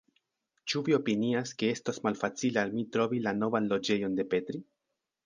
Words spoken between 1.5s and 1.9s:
ke